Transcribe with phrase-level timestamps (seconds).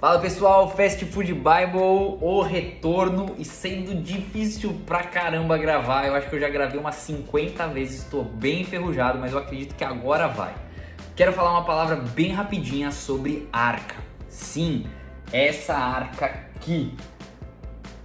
[0.00, 6.06] Fala pessoal, Fast Food Bible, o retorno e sendo difícil pra caramba gravar.
[6.06, 9.74] Eu acho que eu já gravei umas 50 vezes, estou bem enferrujado, mas eu acredito
[9.74, 10.54] que agora vai.
[11.16, 13.96] Quero falar uma palavra bem rapidinha sobre arca.
[14.28, 14.86] Sim,
[15.32, 16.94] essa arca aqui,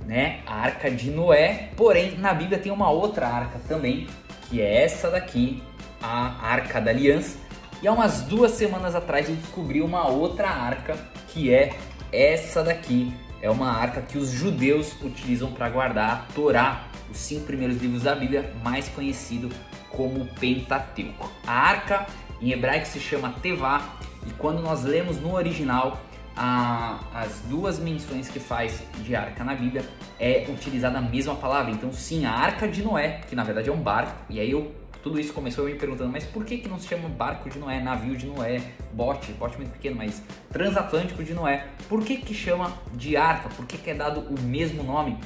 [0.03, 0.39] né?
[0.47, 1.69] A arca de Noé.
[1.77, 4.07] Porém, na Bíblia tem uma outra arca também,
[4.49, 5.61] que é essa daqui,
[6.01, 7.37] a Arca da Aliança.
[7.83, 10.97] E há umas duas semanas atrás eu descobri uma outra arca
[11.33, 11.75] que é
[12.11, 13.13] essa daqui.
[13.41, 18.03] É uma arca que os judeus utilizam para guardar a Torá, os cinco primeiros livros
[18.03, 19.49] da Bíblia, mais conhecido
[19.89, 21.29] como Pentateuco.
[21.45, 22.07] A arca
[22.41, 25.99] em hebraico se chama Tevá e quando nós lemos no original
[26.35, 29.85] a, as duas menções que faz de arca na Bíblia
[30.19, 31.71] é utilizada a mesma palavra.
[31.71, 34.73] Então, sim, a arca de Noé, que na verdade é um barco, e aí eu
[35.03, 37.59] tudo isso começou eu me perguntando, mas por que, que não se chama barco de
[37.59, 38.61] Noé, navio de Noé,
[38.93, 41.67] bote, bote muito pequeno, mas transatlântico de Noé?
[41.89, 43.49] Por que, que chama de arca?
[43.49, 45.17] Por que, que é dado o mesmo nome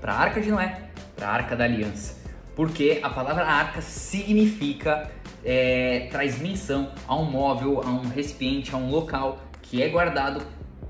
[0.00, 2.16] para a arca de Noé, para a arca da aliança?
[2.56, 5.08] Porque a palavra arca significa,
[5.44, 10.42] é, traz menção a um móvel, a um recipiente, a um local que é guardado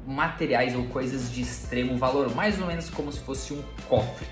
[0.06, 4.26] materiais ou coisas de extremo valor, mais ou menos como se fosse um cofre.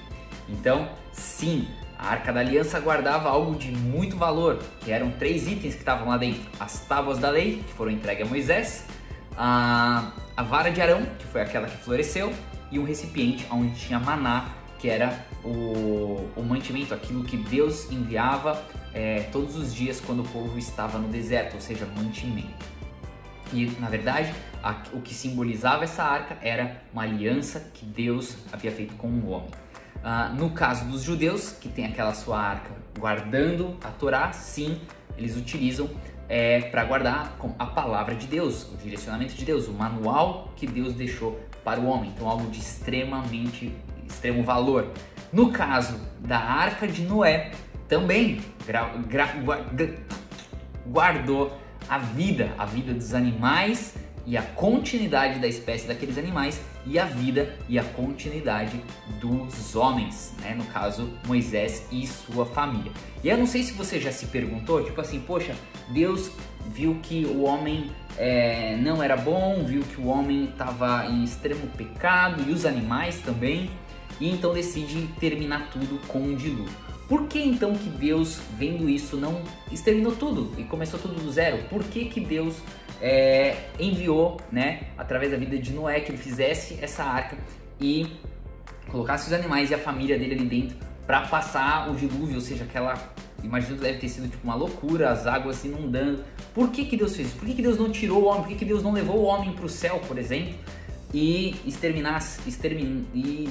[0.48, 5.74] Então, sim, a Arca da Aliança guardava algo de muito valor, que eram três itens
[5.74, 8.86] que estavam lá dentro: as tábuas da lei, que foram entregues a Moisés,
[9.36, 12.32] a, a vara de Arão, que foi aquela que floresceu,
[12.70, 18.62] e um recipiente onde tinha maná, que era o, o mantimento, aquilo que Deus enviava
[18.92, 22.74] é, todos os dias quando o povo estava no deserto, ou seja, mantimento.
[23.52, 28.72] E na verdade, a, o que simbolizava essa arca era uma aliança que Deus havia
[28.72, 29.50] feito com o homem.
[30.04, 34.78] Uh, no caso dos judeus, que tem aquela sua arca guardando a Torá, sim,
[35.16, 35.88] eles utilizam
[36.28, 40.92] é, para guardar a palavra de Deus, o direcionamento de Deus, o manual que Deus
[40.92, 42.12] deixou para o homem.
[42.14, 43.74] Então, algo de extremamente
[44.06, 44.92] extremo valor.
[45.32, 47.52] No caso da arca de Noé,
[47.88, 48.40] também
[50.86, 53.94] guardou a vida, a vida dos animais
[54.26, 58.80] e a continuidade da espécie daqueles animais e a vida e a continuidade
[59.20, 60.54] dos homens, né?
[60.54, 62.92] no caso Moisés e sua família.
[63.22, 65.54] E eu não sei se você já se perguntou, tipo assim, poxa,
[65.88, 66.30] Deus
[66.66, 71.66] viu que o homem é, não era bom, viu que o homem estava em extremo
[71.76, 73.70] pecado e os animais também,
[74.20, 76.84] e então decide terminar tudo com um dilúvio.
[77.08, 81.58] Por que então que Deus, vendo isso, não exterminou tudo e começou tudo do zero?
[81.68, 82.56] Por que, que Deus
[83.00, 87.36] é, enviou, né, através da vida de Noé, que ele fizesse essa arca
[87.80, 88.06] e
[88.90, 92.64] colocasse os animais e a família dele ali dentro para passar o dilúvio, ou seja,
[92.64, 92.94] aquela
[93.42, 96.24] imagino que deve ter sido tipo uma loucura, as águas se inundando.
[96.54, 97.36] Por que, que Deus fez isso?
[97.36, 98.42] Por que, que Deus não tirou o homem?
[98.42, 100.54] Por que, que Deus não levou o homem para o céu, por exemplo,
[101.12, 103.48] e exterminasse, extermin, e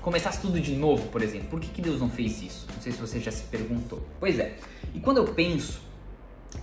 [0.00, 1.48] começasse tudo de novo, por exemplo?
[1.48, 2.66] Por que, que Deus não fez isso?
[2.74, 4.04] Não sei se você já se perguntou.
[4.18, 4.54] Pois é.
[4.94, 5.80] E quando eu penso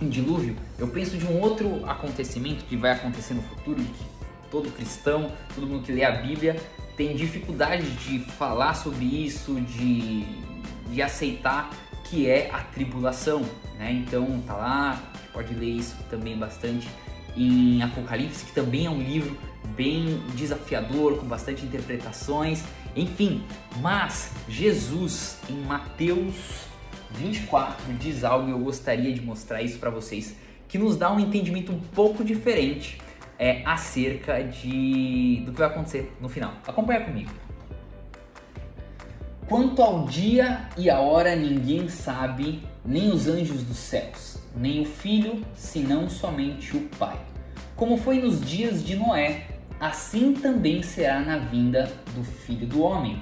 [0.00, 4.04] em dilúvio, eu penso de um outro acontecimento que vai acontecer no futuro e que
[4.50, 6.56] todo cristão, todo mundo que lê a Bíblia
[6.96, 10.24] tem dificuldade de falar sobre isso, de,
[10.90, 11.70] de aceitar
[12.04, 13.42] que é a tribulação,
[13.78, 13.92] né?
[13.92, 15.02] Então tá lá,
[15.32, 16.88] pode ler isso também bastante
[17.36, 19.36] em Apocalipse, que também é um livro
[19.74, 22.62] bem desafiador, com bastante interpretações,
[22.94, 23.42] enfim.
[23.80, 26.66] Mas Jesus em Mateus
[27.14, 30.36] 24 diz algo e eu gostaria de mostrar isso para vocês,
[30.68, 32.98] que nos dá um entendimento um pouco diferente
[33.38, 36.52] é, acerca de do que vai acontecer no final.
[36.66, 37.30] Acompanha comigo.
[39.46, 44.84] Quanto ao dia e a hora ninguém sabe, nem os anjos dos céus, nem o
[44.84, 47.18] filho, senão somente o Pai.
[47.76, 49.46] Como foi nos dias de Noé,
[49.78, 53.20] assim também será na vinda do Filho do Homem.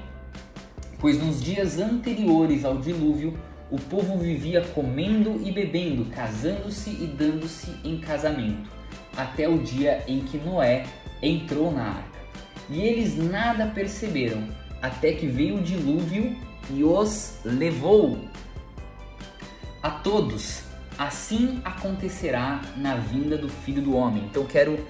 [1.01, 3.37] Pois nos dias anteriores ao dilúvio,
[3.73, 8.71] o povo vivia comendo e bebendo, casando-se e dando-se em casamento,
[9.17, 10.85] até o dia em que Noé
[11.23, 12.21] entrou na arca.
[12.69, 14.47] E eles nada perceberam,
[14.83, 16.37] até que veio o dilúvio
[16.71, 18.19] e os levou.
[19.83, 20.65] A todos,
[20.99, 24.25] assim acontecerá na vinda do Filho do Homem.
[24.25, 24.87] Então quero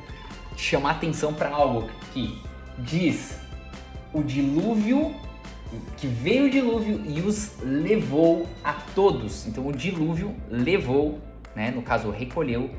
[0.57, 2.37] chamar atenção para algo que
[2.79, 3.39] diz:
[4.13, 5.15] o dilúvio
[5.97, 9.47] que veio o dilúvio e os levou a todos.
[9.47, 11.21] Então o dilúvio levou,
[11.55, 12.71] né, no caso recolheu,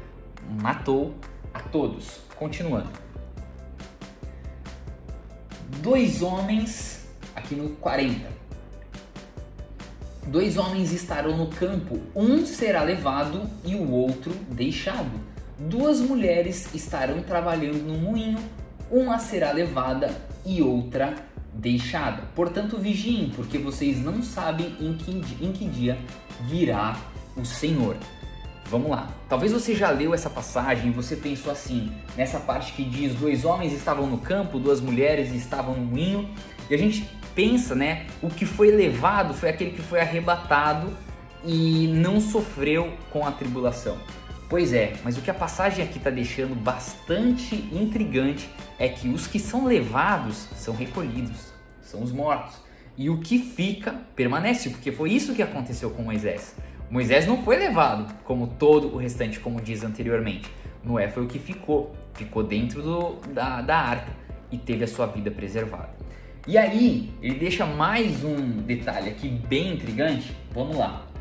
[0.62, 1.14] matou
[1.54, 2.20] a todos.
[2.36, 2.90] Continuando.
[5.82, 8.32] Dois homens, aqui no 40.
[10.28, 15.12] Dois homens estarão no campo, um será levado e o outro deixado.
[15.60, 18.40] Duas mulheres estarão trabalhando no moinho,
[18.90, 20.16] uma será levada
[20.46, 21.33] e outra deixada.
[22.36, 25.12] Portanto, vigiem, porque vocês não sabem em que,
[25.42, 25.98] em que dia
[26.42, 26.98] virá
[27.36, 27.98] o Senhor.
[28.66, 29.10] Vamos lá.
[29.30, 33.46] Talvez você já leu essa passagem e você pensou assim, nessa parte que diz: dois
[33.46, 36.30] homens estavam no campo, duas mulheres estavam no moinho,
[36.70, 38.08] e a gente pensa, né?
[38.22, 40.92] O que foi levado foi aquele que foi arrebatado
[41.46, 43.98] e não sofreu com a tribulação.
[44.50, 49.26] Pois é, mas o que a passagem aqui está deixando bastante intrigante é que os
[49.26, 51.52] que são levados são recolhidos,
[51.82, 52.62] são os mortos.
[52.96, 56.56] E o que fica permanece, porque foi isso que aconteceu com Moisés.
[56.92, 60.52] Moisés não foi levado, como todo o restante, como diz anteriormente.
[60.84, 64.12] Noé foi o que ficou, ficou dentro do, da, da arca
[64.52, 65.90] e teve a sua vida preservada.
[66.46, 70.36] E aí, ele deixa mais um detalhe aqui bem intrigante.
[70.54, 71.13] Vamos lá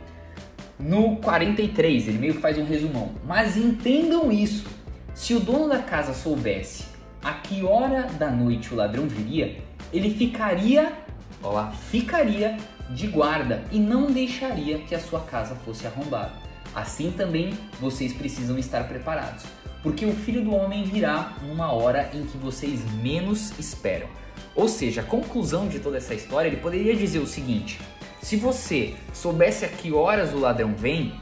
[0.83, 3.13] no 43, ele meio que faz um resumão.
[3.25, 4.67] Mas entendam isso:
[5.15, 6.85] se o dono da casa soubesse
[7.23, 9.63] a que hora da noite o ladrão viria,
[9.93, 10.93] ele ficaria,
[11.41, 12.57] ó lá, ficaria
[12.91, 16.33] de guarda e não deixaria que a sua casa fosse arrombada.
[16.75, 19.45] Assim também vocês precisam estar preparados,
[19.83, 24.09] porque o filho do homem virá numa hora em que vocês menos esperam.
[24.55, 27.79] Ou seja, a conclusão de toda essa história, ele poderia dizer o seguinte:
[28.23, 31.13] se você soubesse a que horas o ladrão vem,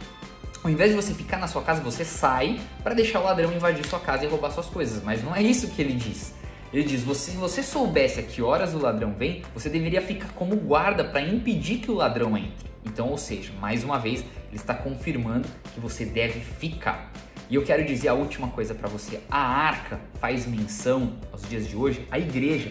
[0.62, 3.85] ao invés de você ficar na sua casa, você sai para deixar o ladrão invadir
[3.87, 5.02] sua casa e roubar suas coisas.
[5.02, 6.35] Mas não é isso que ele diz.
[6.73, 10.55] Ele diz: se você soubesse a que horas o ladrão vem, você deveria ficar como
[10.55, 12.70] guarda para impedir que o ladrão entre.
[12.85, 17.11] Então, ou seja, mais uma vez, ele está confirmando que você deve ficar.
[17.49, 21.67] E eu quero dizer a última coisa para você: a arca faz menção aos dias
[21.67, 22.70] de hoje à igreja.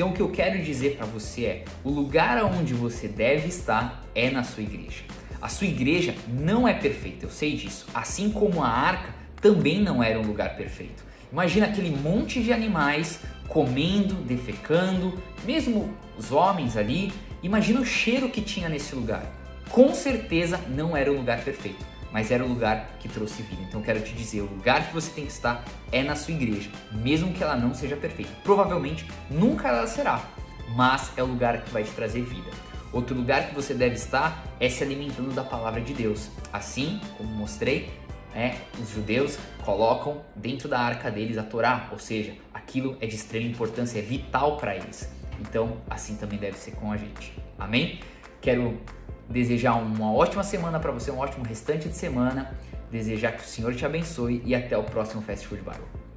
[0.00, 4.02] Então o que eu quero dizer para você é: o lugar onde você deve estar
[4.14, 5.02] é na sua igreja.
[5.42, 7.86] A sua igreja não é perfeita, eu sei disso.
[7.92, 11.04] Assim como a arca também não era um lugar perfeito.
[11.30, 17.12] Imagina aquele monte de animais comendo, defecando, mesmo os homens ali.
[17.42, 19.30] Imagina o cheiro que tinha nesse lugar.
[19.68, 23.62] Com certeza não era um lugar perfeito mas era o lugar que trouxe vida.
[23.68, 26.70] Então quero te dizer, o lugar que você tem que estar é na sua igreja,
[26.92, 28.32] mesmo que ela não seja perfeita.
[28.42, 30.22] Provavelmente nunca ela será,
[30.74, 32.50] mas é o lugar que vai te trazer vida.
[32.92, 36.28] Outro lugar que você deve estar é se alimentando da palavra de Deus.
[36.52, 37.88] Assim, como mostrei,
[38.34, 43.14] é, os judeus colocam dentro da arca deles a Torá, ou seja, aquilo é de
[43.14, 45.08] extrema importância, é vital para eles.
[45.40, 47.32] Então, assim também deve ser com a gente.
[47.58, 48.00] Amém?
[48.40, 48.78] Quero
[49.30, 52.52] desejar uma ótima semana para você, um ótimo restante de semana,
[52.90, 56.09] desejar que o Senhor te abençoe e até o próximo Fast Food Bible.